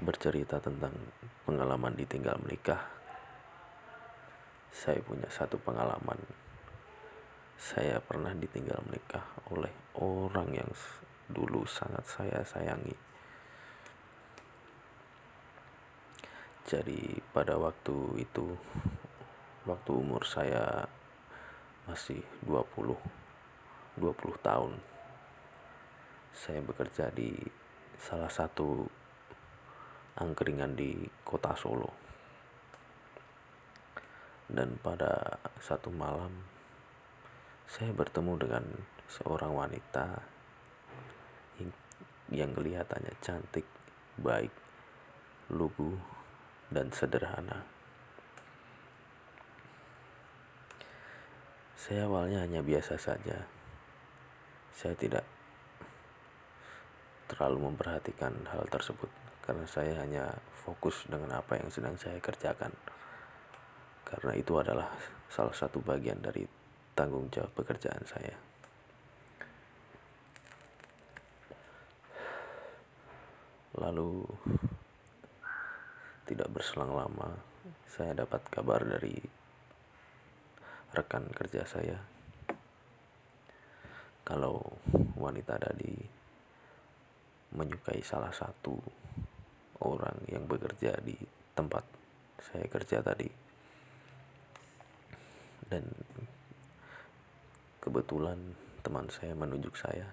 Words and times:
bercerita 0.00 0.58
tentang 0.58 0.94
pengalaman 1.46 1.94
ditinggal 1.94 2.40
menikah. 2.42 2.82
Saya 4.74 4.98
punya 5.04 5.30
satu 5.30 5.54
pengalaman. 5.62 6.18
Saya 7.54 8.02
pernah 8.02 8.34
ditinggal 8.34 8.82
menikah 8.90 9.22
oleh 9.54 9.70
orang 10.02 10.50
yang 10.50 10.70
dulu 11.30 11.62
sangat 11.62 12.02
saya 12.10 12.42
sayangi. 12.42 12.98
Jadi 16.64 17.22
pada 17.30 17.54
waktu 17.60 18.24
itu 18.24 18.56
waktu 19.68 19.90
umur 19.94 20.24
saya 20.24 20.88
masih 21.84 22.24
20 22.48 22.96
20 24.00 24.16
tahun 24.40 24.72
saya 26.34 26.64
bekerja 26.64 27.12
di 27.14 27.36
salah 28.00 28.32
satu 28.32 28.88
angkringan 30.18 30.78
di 30.78 30.94
kota 31.26 31.54
Solo. 31.58 31.90
Dan 34.46 34.78
pada 34.78 35.40
satu 35.58 35.90
malam 35.90 36.30
saya 37.64 37.90
bertemu 37.90 38.32
dengan 38.38 38.64
seorang 39.08 39.52
wanita 39.56 40.06
yang 42.32 42.50
kelihatannya 42.56 43.14
cantik, 43.20 43.66
baik, 44.20 44.52
lugu, 45.52 45.96
dan 46.72 46.88
sederhana. 46.94 47.66
Saya 51.76 52.08
awalnya 52.08 52.48
hanya 52.48 52.64
biasa 52.64 52.96
saja. 52.96 53.44
Saya 54.72 54.96
tidak 54.96 55.26
terlalu 57.28 57.68
memperhatikan 57.68 58.48
hal 58.48 58.64
tersebut 58.72 59.12
karena 59.44 59.68
saya 59.68 60.00
hanya 60.00 60.32
fokus 60.64 61.04
dengan 61.04 61.36
apa 61.36 61.60
yang 61.60 61.68
sedang 61.68 62.00
saya 62.00 62.16
kerjakan. 62.16 62.72
Karena 64.08 64.32
itu 64.32 64.56
adalah 64.56 64.88
salah 65.28 65.52
satu 65.52 65.84
bagian 65.84 66.24
dari 66.24 66.48
tanggung 66.96 67.28
jawab 67.28 67.52
pekerjaan 67.52 68.00
saya. 68.08 68.32
Lalu 73.76 74.24
tidak 76.24 76.48
berselang 76.48 76.96
lama 76.96 77.36
saya 77.84 78.16
dapat 78.16 78.40
kabar 78.48 78.80
dari 78.80 79.12
rekan 80.96 81.28
kerja 81.36 81.68
saya 81.68 82.00
kalau 84.24 84.56
wanita 85.20 85.60
tadi 85.60 85.92
menyukai 87.52 88.00
salah 88.00 88.32
satu 88.32 88.80
orang 89.82 90.14
yang 90.30 90.46
bekerja 90.46 90.94
di 91.02 91.16
tempat 91.56 91.82
saya 92.38 92.66
kerja 92.70 93.02
tadi. 93.02 93.26
Dan 95.64 95.82
kebetulan 97.80 98.38
teman 98.84 99.08
saya 99.08 99.32
menunjuk 99.34 99.74
saya. 99.74 100.06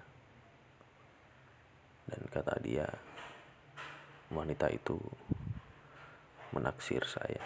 Dan 2.08 2.26
kata 2.26 2.58
dia, 2.64 2.88
wanita 4.32 4.72
itu 4.72 4.98
menaksir 6.50 7.04
saya. 7.06 7.44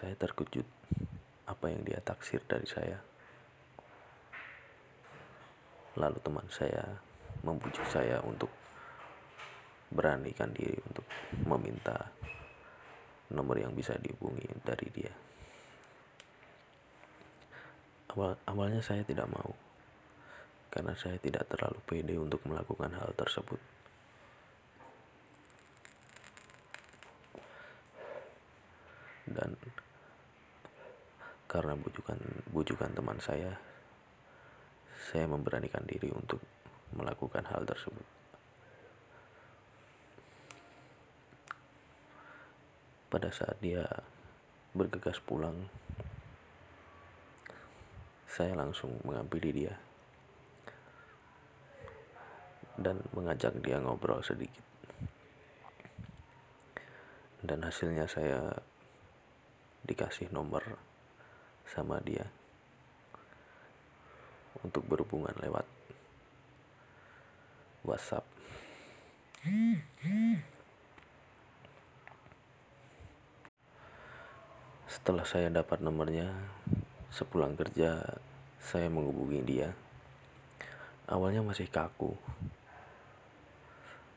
Saya 0.00 0.16
terkejut 0.16 0.64
apa 1.44 1.66
yang 1.68 1.82
dia 1.84 2.00
taksir 2.00 2.40
dari 2.46 2.64
saya. 2.64 2.96
Lalu 5.98 6.18
teman 6.22 6.46
saya 6.48 7.02
membujuk 7.42 7.84
saya 7.90 8.22
untuk 8.22 8.48
beranikan 9.90 10.54
diri 10.54 10.78
untuk 10.86 11.04
meminta 11.46 12.14
nomor 13.34 13.58
yang 13.58 13.74
bisa 13.74 13.98
dihubungi 13.98 14.46
dari 14.62 14.88
dia. 14.90 15.12
Awal, 18.10 18.34
awalnya 18.46 18.82
saya 18.82 19.06
tidak 19.06 19.30
mau 19.30 19.54
karena 20.70 20.94
saya 20.94 21.18
tidak 21.18 21.50
terlalu 21.50 21.78
pede 21.82 22.14
untuk 22.14 22.42
melakukan 22.46 22.94
hal 22.94 23.10
tersebut. 23.18 23.58
Dan 29.30 29.54
karena 31.50 31.74
bujukan 31.74 32.18
bujukan 32.50 32.90
teman 32.94 33.18
saya, 33.18 33.58
saya 35.10 35.26
memberanikan 35.26 35.82
diri 35.86 36.10
untuk 36.14 36.38
melakukan 36.94 37.46
hal 37.50 37.62
tersebut. 37.66 38.06
Pada 43.10 43.26
saat 43.34 43.58
dia 43.58 43.82
bergegas 44.70 45.18
pulang, 45.18 45.66
saya 48.30 48.54
langsung 48.54 49.02
menghampiri 49.02 49.50
dia 49.50 49.74
dan 52.78 53.02
mengajak 53.10 53.52
dia 53.60 53.82
ngobrol 53.82 54.22
sedikit. 54.22 54.62
Dan 57.42 57.66
hasilnya 57.66 58.06
saya 58.06 58.54
dikasih 59.84 60.30
nomor 60.30 60.62
sama 61.66 61.98
dia 62.04 62.30
untuk 64.62 64.84
berhubungan 64.86 65.34
lewat 65.40 65.66
WhatsApp. 67.82 68.24
Setelah 75.10 75.26
saya 75.26 75.50
dapat 75.50 75.82
nomornya, 75.82 76.30
sepulang 77.10 77.58
kerja 77.58 77.98
saya 78.62 78.86
menghubungi 78.86 79.42
dia. 79.42 79.74
Awalnya 81.10 81.42
masih 81.42 81.66
kaku. 81.66 82.14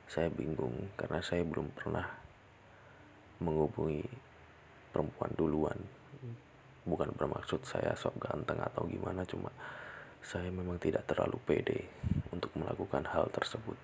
Saya 0.06 0.30
bingung 0.30 0.94
karena 0.94 1.18
saya 1.26 1.42
belum 1.50 1.74
pernah 1.74 2.06
menghubungi 3.42 4.06
perempuan 4.94 5.34
duluan. 5.34 5.82
Bukan 6.86 7.10
bermaksud 7.18 7.66
saya 7.66 7.98
sok 7.98 8.22
ganteng 8.22 8.62
atau 8.62 8.86
gimana, 8.86 9.26
cuma 9.26 9.50
saya 10.22 10.54
memang 10.54 10.78
tidak 10.78 11.10
terlalu 11.10 11.42
pede 11.42 11.90
untuk 12.30 12.54
melakukan 12.54 13.02
hal 13.10 13.34
tersebut. 13.34 13.82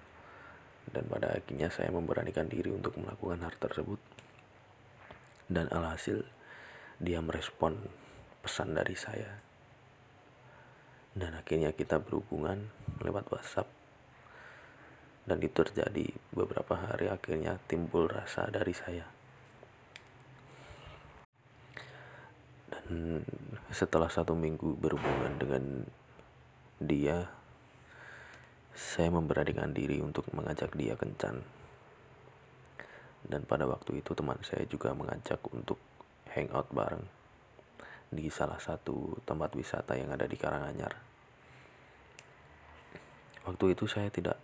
Dan 0.93 1.09
pada 1.09 1.33
akhirnya 1.33 1.73
saya 1.73 1.89
memberanikan 1.89 2.45
diri 2.45 2.69
untuk 2.69 2.93
melakukan 3.01 3.41
hal 3.41 3.57
tersebut. 3.57 3.97
Dan 5.49 5.65
alhasil 5.73 6.37
dia 6.99 7.23
merespon 7.23 7.79
pesan 8.43 8.75
dari 8.75 8.95
saya. 8.95 9.39
Dan 11.15 11.35
akhirnya 11.35 11.71
kita 11.71 11.99
berhubungan 12.03 12.69
lewat 12.99 13.31
WhatsApp. 13.31 13.67
Dan 15.23 15.39
itu 15.39 15.63
terjadi 15.63 16.11
beberapa 16.35 16.75
hari 16.75 17.07
akhirnya 17.07 17.55
timbul 17.71 18.11
rasa 18.11 18.51
dari 18.51 18.75
saya. 18.75 19.07
Dan 22.67 23.23
setelah 23.71 24.11
satu 24.11 24.35
minggu 24.35 24.75
berhubungan 24.75 25.33
dengan 25.39 25.63
dia, 26.79 27.31
saya 28.75 29.11
memberanikan 29.11 29.71
diri 29.75 29.99
untuk 30.03 30.27
mengajak 30.35 30.75
dia 30.75 30.95
kencan. 30.99 31.43
Dan 33.23 33.43
pada 33.43 33.67
waktu 33.67 33.99
itu 33.99 34.15
teman 34.15 34.39
saya 34.41 34.63
juga 34.65 34.95
mengajak 34.95 35.43
untuk 35.51 35.77
hangout 36.39 36.71
bareng 36.71 37.03
di 38.09 38.31
salah 38.31 38.57
satu 38.57 39.21
tempat 39.21 39.53
wisata 39.53 39.93
yang 39.93 40.09
ada 40.15 40.25
di 40.25 40.33
Karanganyar. 40.39 40.93
Waktu 43.45 43.65
itu 43.77 43.85
saya 43.85 44.09
tidak 44.09 44.39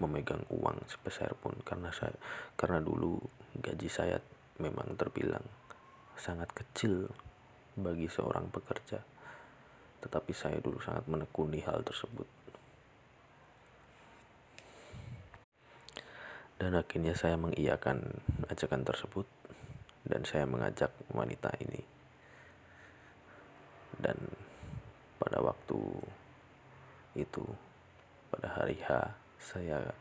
memegang 0.00 0.42
uang 0.48 0.80
sebesar 0.88 1.36
pun 1.36 1.54
karena 1.62 1.92
saya 1.92 2.16
karena 2.56 2.80
dulu 2.80 3.20
gaji 3.60 3.88
saya 3.92 4.16
memang 4.58 4.96
terbilang 4.96 5.44
sangat 6.16 6.50
kecil 6.50 7.06
bagi 7.78 8.10
seorang 8.10 8.50
pekerja. 8.50 9.00
Tetapi 10.00 10.32
saya 10.32 10.58
dulu 10.58 10.80
sangat 10.80 11.04
menekuni 11.06 11.60
hal 11.62 11.84
tersebut. 11.84 12.26
Dan 16.60 16.76
akhirnya 16.76 17.16
saya 17.16 17.40
mengiyakan 17.40 18.20
ajakan 18.52 18.84
tersebut 18.84 19.24
dan 20.04 20.24
saya 20.24 20.48
mengajak 20.48 20.92
wanita 21.12 21.52
ini. 21.60 21.82
Dan 24.00 24.16
pada 25.20 25.44
waktu 25.44 25.80
itu 27.18 27.44
pada 28.32 28.48
hari 28.56 28.80
H 28.80 29.12
saya 29.40 29.92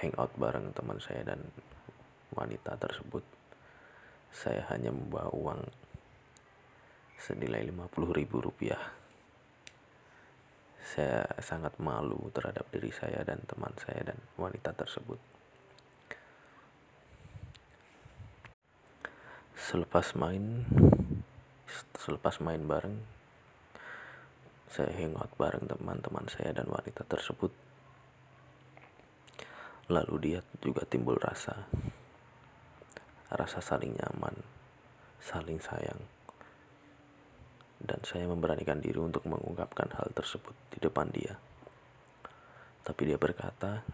hangout 0.00 0.32
bareng 0.38 0.72
teman 0.72 0.96
saya 1.02 1.34
dan 1.34 1.40
wanita 2.32 2.78
tersebut. 2.80 3.24
Saya 4.28 4.64
hanya 4.72 4.92
membawa 4.92 5.32
uang 5.32 5.60
senilai 7.18 7.66
50 7.66 8.12
ribu 8.14 8.38
rupiah 8.38 8.78
Saya 10.78 11.26
sangat 11.42 11.76
malu 11.82 12.30
terhadap 12.32 12.68
diri 12.72 12.88
saya 12.94 13.20
dan 13.26 13.44
teman 13.44 13.74
saya 13.76 14.12
dan 14.12 14.18
wanita 14.40 14.72
tersebut. 14.72 15.37
Selepas 19.68 20.16
main, 20.16 20.64
selepas 21.92 22.40
main 22.40 22.64
bareng, 22.64 23.04
saya 24.64 24.96
hangout 24.96 25.28
bareng 25.36 25.68
teman-teman 25.68 26.24
saya 26.24 26.56
dan 26.56 26.72
wanita 26.72 27.04
tersebut. 27.04 27.52
Lalu 29.92 30.14
dia 30.24 30.40
juga 30.64 30.88
timbul 30.88 31.20
rasa, 31.20 31.68
rasa 33.28 33.60
saling 33.60 33.92
nyaman, 33.92 34.40
saling 35.20 35.60
sayang. 35.60 36.00
Dan 37.76 38.00
saya 38.08 38.24
memberanikan 38.24 38.80
diri 38.80 38.96
untuk 39.04 39.28
mengungkapkan 39.28 39.92
hal 40.00 40.08
tersebut 40.16 40.56
di 40.72 40.80
depan 40.80 41.12
dia. 41.12 41.36
Tapi 42.88 43.04
dia 43.04 43.20
berkata, 43.20 43.84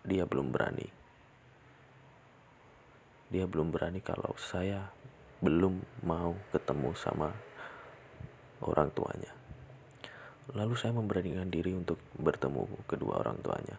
dia 0.00 0.24
belum 0.24 0.48
berani 0.48 1.03
dia 3.32 3.48
belum 3.48 3.72
berani 3.72 4.04
kalau 4.04 4.36
saya 4.36 4.92
belum 5.44 5.80
mau 6.08 6.32
ketemu 6.52 6.96
sama 6.96 7.28
orang 8.64 8.88
tuanya. 8.96 9.32
Lalu 10.52 10.74
saya 10.76 10.92
memberanikan 10.92 11.48
diri 11.48 11.72
untuk 11.72 12.00
bertemu 12.16 12.68
kedua 12.84 13.20
orang 13.20 13.40
tuanya. 13.40 13.76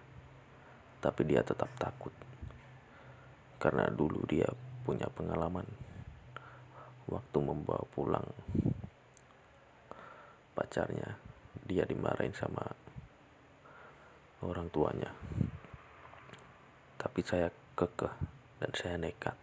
Tapi 1.01 1.21
dia 1.25 1.45
tetap 1.45 1.69
takut. 1.77 2.13
Karena 3.61 3.89
dulu 3.89 4.25
dia 4.25 4.49
punya 4.85 5.05
pengalaman 5.09 5.65
waktu 7.09 7.37
membawa 7.41 7.85
pulang 7.93 8.25
pacarnya. 10.57 11.17
Dia 11.65 11.85
dimarahin 11.85 12.33
sama 12.33 12.65
orang 14.45 14.69
tuanya. 14.69 15.09
Tapi 16.97 17.21
saya 17.25 17.49
kekeh 17.73 18.13
dan 18.59 18.71
saya 18.75 18.95
nekat 18.95 19.35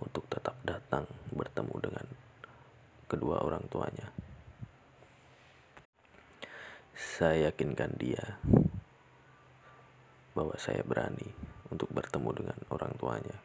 untuk 0.00 0.26
tetap 0.28 0.58
datang 0.66 1.08
bertemu 1.32 1.76
dengan 1.80 2.06
kedua 3.08 3.40
orang 3.40 3.64
tuanya. 3.70 4.08
Saya 6.94 7.50
yakinkan 7.50 7.98
dia 7.98 8.38
bahwa 10.34 10.54
saya 10.58 10.82
berani 10.82 11.30
untuk 11.70 11.90
bertemu 11.94 12.30
dengan 12.34 12.58
orang 12.70 12.92
tuanya. 12.98 13.38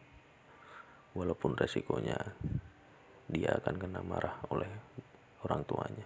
Walaupun 1.18 1.57
resikonya 1.57 2.18
dia 3.30 3.57
akan 3.62 3.75
kena 3.78 4.02
marah 4.02 4.42
oleh 4.50 4.69
orang 5.45 5.66
tuanya. 5.66 6.06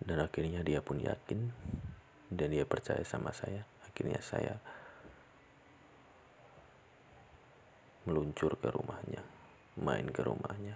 Dan 0.00 0.18
akhirnya 0.22 0.64
dia 0.64 0.80
pun 0.80 0.98
yakin 0.98 1.52
dan 2.32 2.48
dia 2.50 2.64
percaya 2.64 3.02
sama 3.04 3.34
saya. 3.34 3.66
Akhirnya 3.84 4.22
saya 4.22 4.62
meluncur 8.10 8.58
ke 8.58 8.74
rumahnya, 8.74 9.22
main 9.78 10.10
ke 10.10 10.26
rumahnya, 10.26 10.74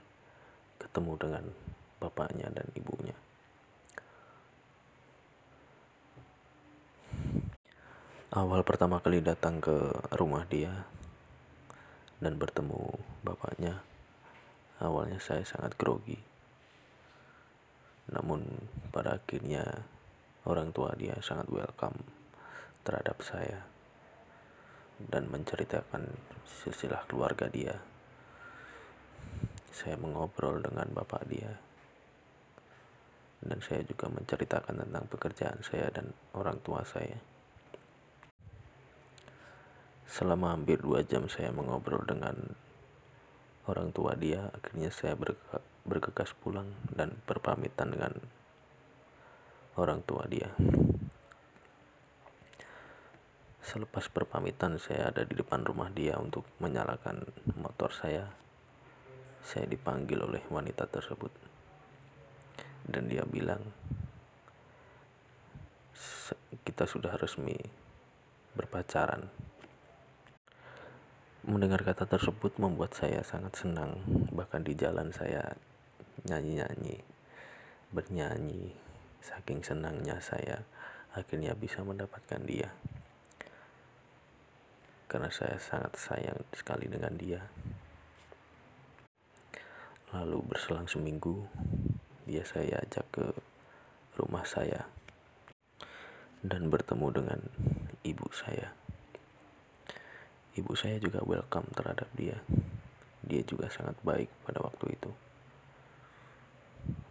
ketemu 0.78 1.18
dengan 1.18 1.44
bapaknya 1.98 2.46
dan 2.54 2.70
ibunya. 2.78 3.18
Awal 8.30 8.62
pertama 8.62 9.02
kali 9.02 9.18
datang 9.18 9.58
ke 9.58 9.74
rumah 10.14 10.46
dia 10.46 10.86
dan 12.22 12.38
bertemu 12.38 12.94
bapaknya, 13.26 13.82
awalnya 14.78 15.18
saya 15.18 15.42
sangat 15.42 15.74
grogi. 15.74 16.18
Namun 18.14 18.46
pada 18.94 19.18
akhirnya 19.18 19.82
orang 20.46 20.70
tua 20.70 20.94
dia 20.94 21.18
sangat 21.18 21.50
welcome 21.50 22.06
terhadap 22.86 23.18
saya 23.26 23.73
dan 24.98 25.26
menceritakan 25.30 26.14
silsilah 26.46 27.02
keluarga 27.10 27.50
dia. 27.50 27.78
Saya 29.74 29.98
mengobrol 29.98 30.62
dengan 30.62 30.86
bapak 30.94 31.26
dia, 31.26 31.50
dan 33.42 33.58
saya 33.58 33.82
juga 33.82 34.06
menceritakan 34.06 34.86
tentang 34.86 35.04
pekerjaan 35.10 35.58
saya 35.66 35.90
dan 35.90 36.14
orang 36.32 36.62
tua 36.62 36.86
saya. 36.86 37.18
Selama 40.06 40.54
hampir 40.54 40.78
dua 40.78 41.02
jam 41.02 41.26
saya 41.26 41.50
mengobrol 41.50 42.06
dengan 42.06 42.54
orang 43.66 43.90
tua 43.90 44.14
dia, 44.14 44.46
akhirnya 44.54 44.94
saya 44.94 45.18
bergegas 45.82 46.30
pulang 46.38 46.70
dan 46.94 47.18
berpamitan 47.26 47.90
dengan 47.90 48.14
orang 49.74 50.06
tua 50.06 50.22
dia. 50.30 50.54
Selepas 53.64 54.12
berpamitan, 54.12 54.76
saya 54.76 55.08
ada 55.08 55.24
di 55.24 55.32
depan 55.32 55.64
rumah 55.64 55.88
dia 55.88 56.20
untuk 56.20 56.44
menyalakan 56.60 57.24
motor 57.56 57.88
saya. 57.96 58.28
Saya 59.40 59.64
dipanggil 59.64 60.20
oleh 60.20 60.44
wanita 60.52 60.84
tersebut, 60.84 61.32
dan 62.84 63.08
dia 63.08 63.24
bilang, 63.24 63.64
"Kita 66.60 66.84
sudah 66.84 67.16
resmi 67.16 67.56
berpacaran." 68.52 69.32
Mendengar 71.48 71.88
kata 71.88 72.04
tersebut 72.04 72.60
membuat 72.60 72.92
saya 72.92 73.24
sangat 73.24 73.64
senang, 73.64 74.04
bahkan 74.28 74.60
di 74.60 74.76
jalan 74.76 75.08
saya 75.08 75.56
nyanyi-nyanyi, 76.28 77.00
bernyanyi, 77.96 78.76
saking 79.24 79.64
senangnya 79.64 80.20
saya 80.20 80.68
akhirnya 81.16 81.56
bisa 81.56 81.80
mendapatkan 81.80 82.44
dia 82.44 82.68
karena 85.14 85.30
saya 85.30 85.54
sangat 85.62 85.94
sayang 85.94 86.42
sekali 86.50 86.90
dengan 86.90 87.14
dia. 87.14 87.38
Lalu 90.10 90.42
berselang 90.42 90.90
seminggu, 90.90 91.46
dia 92.26 92.42
saya 92.42 92.82
ajak 92.82 93.06
ke 93.14 93.26
rumah 94.18 94.42
saya 94.42 94.90
dan 96.42 96.66
bertemu 96.66 97.14
dengan 97.14 97.38
ibu 98.02 98.26
saya. 98.34 98.74
Ibu 100.58 100.74
saya 100.74 100.98
juga 100.98 101.22
welcome 101.22 101.70
terhadap 101.70 102.10
dia. 102.18 102.42
Dia 103.22 103.46
juga 103.46 103.70
sangat 103.70 103.94
baik 104.02 104.34
pada 104.42 104.66
waktu 104.66 104.98
itu. 104.98 105.14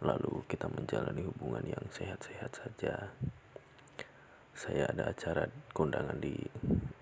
Lalu 0.04 0.44
kita 0.44 0.68
menjalani 0.68 1.24
hubungan 1.24 1.64
yang 1.64 1.88
sehat-sehat 1.88 2.52
saja 2.52 3.16
saya 4.54 4.86
ada 4.86 5.10
acara 5.10 5.50
kondangan 5.74 6.22
di 6.22 6.38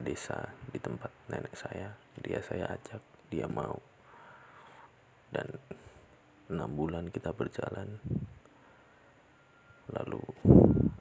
desa 0.03 0.53
di 0.69 0.79
tempat 0.83 1.09
nenek 1.31 1.55
saya. 1.55 1.95
Dia 2.19 2.43
saya 2.43 2.69
ajak 2.75 3.03
dia 3.31 3.47
mau. 3.49 3.79
Dan 5.33 5.49
enam 6.53 6.71
bulan 6.77 7.09
kita 7.09 7.33
berjalan. 7.33 8.03
Lalu 9.89 10.23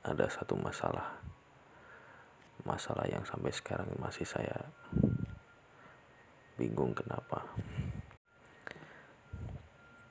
ada 0.05 0.25
satu 0.29 0.55
masalah. 0.55 1.19
Masalah 2.61 3.09
yang 3.09 3.25
sampai 3.25 3.51
sekarang 3.51 3.89
masih 3.97 4.23
saya 4.23 4.69
bingung 6.55 6.93
kenapa. 6.93 7.43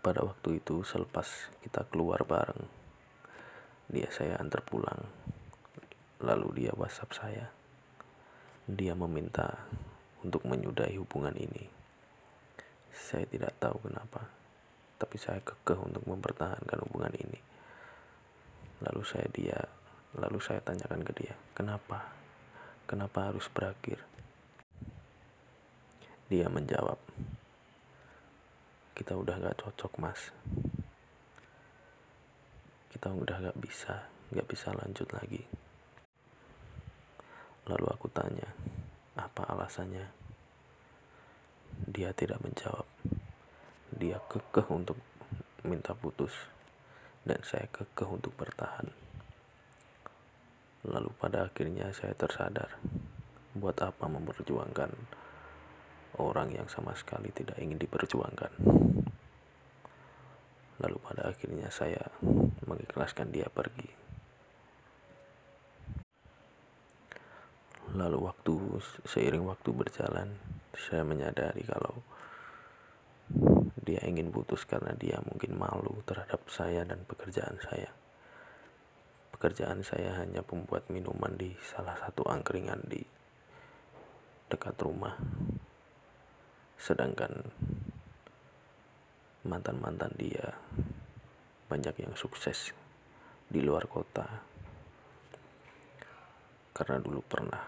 Pada 0.02 0.26
waktu 0.26 0.58
itu 0.58 0.82
selepas 0.82 1.52
kita 1.62 1.86
keluar 1.86 2.26
bareng 2.26 2.80
dia 3.90 4.06
saya 4.14 4.38
antar 4.38 4.62
pulang. 4.62 5.02
Lalu 6.22 6.62
dia 6.62 6.72
WhatsApp 6.78 7.10
saya. 7.10 7.59
Dia 8.70 8.94
meminta 8.94 9.66
untuk 10.22 10.46
menyudahi 10.46 10.94
hubungan 11.02 11.34
ini. 11.34 11.66
Saya 12.94 13.26
tidak 13.26 13.58
tahu 13.58 13.82
kenapa, 13.82 14.30
tapi 14.94 15.18
saya 15.18 15.42
kekeh 15.42 15.74
untuk 15.74 16.06
mempertahankan 16.06 16.78
hubungan 16.86 17.10
ini. 17.18 17.40
Lalu 18.86 19.02
saya 19.02 19.26
dia, 19.34 19.58
lalu 20.14 20.38
saya 20.38 20.62
tanyakan 20.62 21.02
ke 21.02 21.12
dia, 21.18 21.34
"Kenapa? 21.50 22.14
Kenapa 22.86 23.34
harus 23.34 23.50
berakhir?" 23.50 24.06
Dia 26.30 26.46
menjawab, 26.46 27.02
"Kita 28.94 29.18
udah 29.18 29.50
gak 29.50 29.66
cocok, 29.66 29.92
Mas. 29.98 30.30
Kita 32.94 33.10
udah 33.10 33.50
gak 33.50 33.58
bisa, 33.58 34.06
gak 34.30 34.46
bisa 34.46 34.70
lanjut 34.78 35.10
lagi." 35.10 35.59
Lalu 37.70 37.86
aku 37.86 38.10
tanya, 38.10 38.50
apa 39.14 39.46
alasannya? 39.46 40.10
Dia 41.86 42.10
tidak 42.10 42.42
menjawab. 42.42 42.82
Dia 43.94 44.18
kekeh 44.26 44.66
untuk 44.74 44.98
minta 45.62 45.94
putus, 45.94 46.34
dan 47.22 47.38
saya 47.46 47.70
kekeh 47.70 48.10
untuk 48.10 48.34
bertahan. 48.34 48.90
Lalu 50.82 51.14
pada 51.14 51.46
akhirnya 51.46 51.94
saya 51.94 52.10
tersadar, 52.18 52.74
buat 53.54 53.78
apa 53.78 54.10
memperjuangkan 54.10 54.90
orang 56.18 56.50
yang 56.50 56.66
sama 56.66 56.98
sekali 56.98 57.30
tidak 57.30 57.54
ingin 57.62 57.78
diperjuangkan. 57.78 58.50
Lalu 60.82 60.96
pada 60.98 61.30
akhirnya 61.30 61.70
saya 61.70 62.02
mengikhlaskan 62.66 63.30
dia 63.30 63.46
pergi. 63.46 64.09
Lalu 67.90 68.18
waktu 68.22 68.54
seiring 69.02 69.50
waktu 69.50 69.74
berjalan, 69.74 70.38
saya 70.78 71.02
menyadari 71.02 71.66
kalau 71.66 72.06
dia 73.82 74.02
ingin 74.06 74.30
putus 74.30 74.62
karena 74.62 74.94
dia 74.94 75.18
mungkin 75.26 75.58
malu 75.58 75.98
terhadap 76.06 76.46
saya 76.46 76.86
dan 76.86 77.02
pekerjaan 77.02 77.58
saya. 77.58 77.90
Pekerjaan 79.34 79.82
saya 79.82 80.22
hanya 80.22 80.46
membuat 80.46 80.86
minuman 80.86 81.34
di 81.34 81.50
salah 81.58 81.98
satu 81.98 82.26
angkringan 82.30 82.86
di 82.86 83.02
dekat 84.46 84.78
rumah. 84.78 85.18
Sedangkan 86.78 87.50
mantan-mantan 89.42 90.14
dia 90.14 90.54
banyak 91.66 92.06
yang 92.06 92.14
sukses 92.14 92.70
di 93.50 93.62
luar 93.62 93.90
kota. 93.90 94.49
Karena 96.80 96.96
dulu 96.96 97.20
pernah 97.20 97.60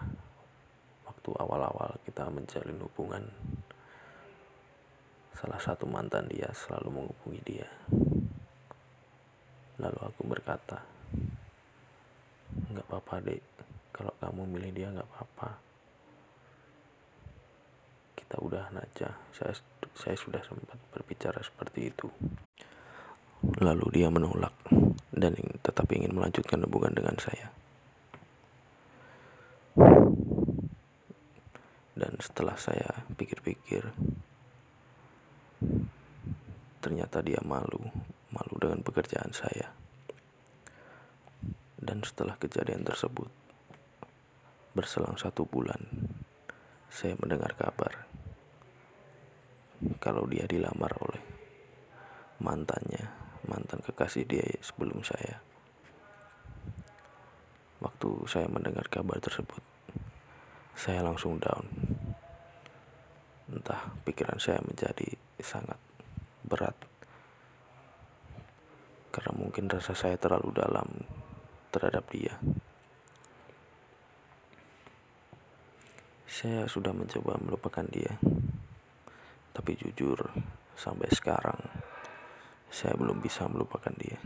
waktu 1.05 1.29
awal-awal 1.37 2.01
kita 2.01 2.25
menjalin 2.33 2.81
hubungan 2.81 3.21
salah 5.37 5.61
satu 5.61 5.85
mantan 5.85 6.25
dia 6.25 6.49
selalu 6.49 6.89
menghubungi 6.89 7.41
dia. 7.45 7.69
Lalu 9.77 9.99
aku 10.01 10.21
berkata, 10.25 10.81
nggak 12.73 12.89
apa-apa 12.89 13.21
dek, 13.21 13.41
kalau 13.93 14.17
kamu 14.17 14.49
milih 14.49 14.71
dia 14.73 14.87
nggak 14.89 15.09
apa-apa. 15.13 15.61
Kita 18.17 18.35
udah 18.41 18.73
aja, 18.73 19.13
saya, 19.29 19.53
saya 19.93 20.17
sudah 20.17 20.41
sempat 20.41 20.81
berbicara 20.89 21.37
seperti 21.45 21.93
itu. 21.93 22.09
Lalu 23.61 23.85
dia 23.93 24.09
menolak 24.09 24.57
dan 25.13 25.37
tetap 25.61 25.85
ingin 25.93 26.17
melanjutkan 26.17 26.65
hubungan 26.65 26.97
dengan 26.97 27.13
saya. 27.21 27.53
Dan 31.93 32.17
setelah 32.17 32.57
saya 32.57 33.05
pikir-pikir, 33.13 33.93
ternyata 36.81 37.21
dia 37.21 37.39
malu, 37.45 37.93
malu 38.33 38.55
dengan 38.57 38.81
pekerjaan 38.81 39.29
saya. 39.29 39.71
Dan 41.77 42.01
setelah 42.01 42.33
kejadian 42.41 42.81
tersebut, 42.81 43.29
berselang 44.73 45.15
satu 45.21 45.45
bulan, 45.45 45.79
saya 46.89 47.13
mendengar 47.21 47.53
kabar 47.53 48.09
kalau 49.99 50.23
dia 50.27 50.47
dilamar 50.47 50.91
oleh 51.03 51.23
mantannya, 52.39 53.07
mantan 53.47 53.83
kekasih 53.83 54.23
dia 54.27 54.43
sebelum 54.63 55.03
saya. 55.03 55.43
Waktu 57.83 58.09
saya 58.31 58.47
mendengar 58.47 58.87
kabar 58.87 59.19
tersebut, 59.19 59.59
saya 60.73 61.05
langsung 61.05 61.37
down. 61.37 61.65
Entah 63.49 63.93
pikiran 64.03 64.41
saya 64.41 64.59
menjadi 64.65 65.13
sangat 65.39 65.77
berat 66.43 66.75
karena 69.13 69.31
mungkin 69.37 69.69
rasa 69.69 69.93
saya 69.93 70.17
terlalu 70.17 70.49
dalam 70.57 70.89
terhadap 71.69 72.09
dia. 72.09 72.33
Saya 76.25 76.65
sudah 76.65 76.89
mencoba 76.97 77.37
melupakan 77.37 77.85
dia, 77.93 78.17
tapi 79.53 79.77
jujur, 79.77 80.17
sampai 80.73 81.13
sekarang 81.13 81.61
saya 82.73 82.97
belum 82.97 83.21
bisa 83.21 83.45
melupakan 83.45 83.93
dia. 83.93 84.17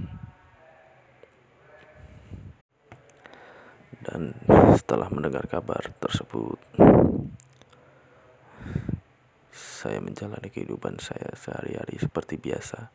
Dan 4.07 4.31
setelah 4.79 5.11
mendengar 5.11 5.43
kabar 5.51 5.83
tersebut, 5.99 6.55
saya 9.51 9.99
menjalani 9.99 10.47
kehidupan 10.47 10.95
saya 11.03 11.35
sehari-hari 11.35 11.99
seperti 11.99 12.39
biasa. 12.39 12.87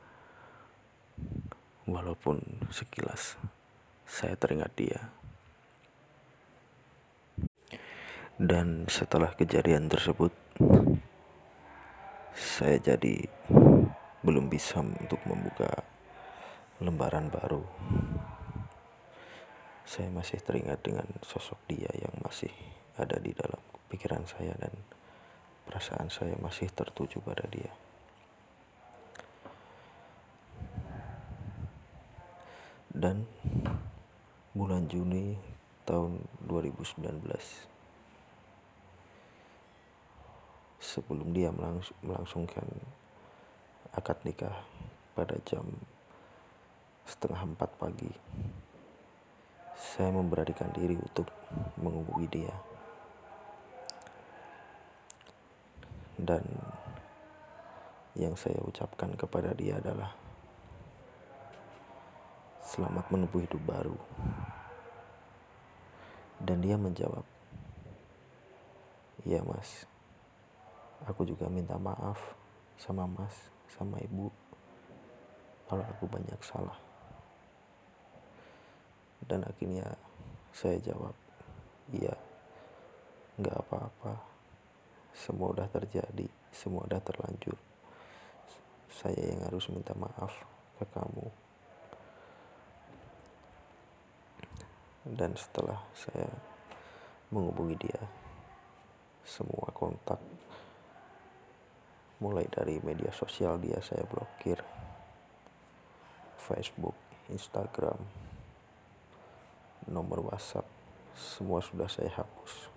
Walaupun 1.85 2.41
sekilas 2.73 3.37
saya 4.09 4.41
teringat 4.41 4.73
dia. 4.73 5.13
Dan 8.41 8.89
setelah 8.89 9.37
kejadian 9.37 9.93
tersebut, 9.93 10.33
saya 12.33 12.81
jadi 12.81 13.29
belum 14.25 14.49
bisa 14.49 14.81
untuk 14.81 15.21
membuka 15.29 15.85
lembaran 16.81 17.29
baru. 17.29 17.63
Saya 19.93 20.09
masih 20.09 20.41
teringat 20.41 20.81
dengan 20.81 21.05
sosok 21.21 21.69
dia 21.69 21.93
yang 21.93 22.17
masih 22.25 22.49
ada 22.97 23.21
di 23.21 23.37
dalam 23.37 23.61
pikiran 23.93 24.25
saya 24.25 24.57
dan 24.57 24.73
perasaan 25.69 26.09
saya 26.09 26.33
masih 26.41 26.73
tertuju 26.73 27.21
pada 27.21 27.45
dia. 27.53 27.69
Dan 32.89 33.29
bulan 34.57 34.89
Juni 34.89 35.37
tahun 35.85 36.25
2019 36.49 37.29
sebelum 40.81 41.37
dia 41.37 41.53
melangs 41.53 41.93
melangsungkan 42.01 42.65
akad 43.93 44.25
nikah 44.25 44.57
pada 45.13 45.37
jam 45.45 45.69
setengah 47.05 47.45
empat 47.45 47.77
pagi 47.77 48.09
saya 49.83 50.15
memberanikan 50.15 50.71
diri 50.71 50.95
untuk 50.95 51.27
menghubungi 51.75 52.29
dia. 52.31 52.55
Dan 56.15 56.47
yang 58.15 58.39
saya 58.39 58.63
ucapkan 58.63 59.11
kepada 59.19 59.51
dia 59.59 59.83
adalah 59.83 60.15
selamat 62.63 63.11
menempuh 63.11 63.43
hidup 63.43 63.63
baru. 63.67 63.99
Dan 66.39 66.63
dia 66.63 66.79
menjawab 66.79 67.27
iya 69.27 69.43
mas. 69.43 69.91
Aku 71.11 71.27
juga 71.27 71.51
minta 71.51 71.75
maaf 71.75 72.39
sama 72.79 73.11
mas 73.11 73.35
sama 73.75 73.99
ibu 73.99 74.31
kalau 75.67 75.83
aku 75.83 76.07
banyak 76.07 76.39
salah 76.45 76.92
dan 79.27 79.47
akhirnya 79.47 79.87
saya 80.53 80.79
jawab 80.83 81.15
iya 81.95 82.15
nggak 83.39 83.59
apa-apa 83.67 84.33
semua 85.13 85.53
udah 85.53 85.69
terjadi, 85.69 86.25
semua 86.51 86.89
udah 86.89 87.01
terlanjur. 87.05 87.57
Saya 88.89 89.21
yang 89.21 89.45
harus 89.45 89.69
minta 89.69 89.93
maaf 89.93 90.33
ke 90.81 90.85
kamu. 90.89 91.29
Dan 95.13 95.37
setelah 95.37 95.85
saya 95.93 96.33
menghubungi 97.29 97.77
dia, 97.77 98.03
semua 99.25 99.69
kontak 99.77 100.21
mulai 102.23 102.47
dari 102.47 102.79
media 102.81 103.11
sosial 103.11 103.59
dia 103.61 103.83
saya 103.85 104.07
blokir. 104.09 104.63
Facebook, 106.43 106.95
Instagram, 107.31 107.99
nomor 109.89 110.31
WhatsApp, 110.31 110.67
semua 111.15 111.63
sudah 111.63 111.87
saya 111.87 112.11
hapus. 112.13 112.73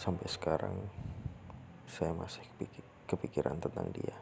sampai 0.00 0.24
sekarang 0.32 0.72
saya 1.84 2.16
masih 2.16 2.40
kepikiran 3.04 3.60
tentang 3.60 3.92
dia. 3.92 4.16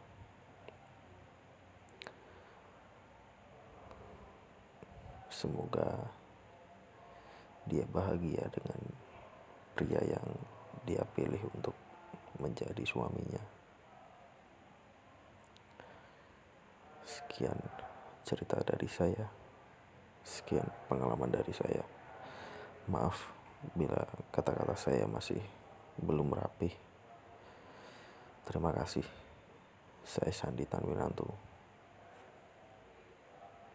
Semoga 5.30 6.10
dia 7.70 7.86
bahagia 7.86 8.42
dengan 8.50 8.80
pria 9.78 10.02
yang 10.02 10.26
dia 10.82 11.06
pilih 11.14 11.46
untuk 11.54 11.78
menjadi 12.42 12.82
suaminya. 12.82 13.44
Sekian 17.06 17.54
cerita 18.28 18.60
dari 18.60 18.84
saya. 18.84 19.24
Sekian 20.20 20.68
pengalaman 20.92 21.32
dari 21.32 21.56
saya. 21.56 21.80
Maaf 22.92 23.32
bila 23.72 24.04
kata-kata 24.28 24.76
saya 24.76 25.08
masih 25.08 25.40
belum 25.96 26.36
rapi. 26.36 26.68
Terima 28.44 28.68
kasih. 28.76 29.04
Saya 30.04 30.32
Sandi 30.32 30.68
Tanwinanto. 30.68 31.47